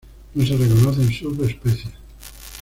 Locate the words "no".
0.33-0.43